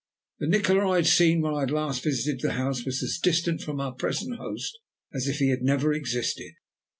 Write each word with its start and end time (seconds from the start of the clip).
The 0.39 0.47
Nikola 0.47 0.89
I 0.89 0.95
had 0.95 1.05
seen 1.05 1.41
when 1.41 1.53
I 1.53 1.59
had 1.59 1.69
last 1.69 2.03
visited 2.03 2.39
the 2.41 2.53
house 2.53 2.85
was 2.85 3.03
as 3.03 3.19
distant 3.19 3.61
from 3.61 3.79
our 3.79 3.93
present 3.93 4.37
host 4.37 4.79
as 5.13 5.27
if 5.27 5.37
he 5.37 5.49
had 5.49 5.61
never 5.61 5.93
existed. 5.93 6.53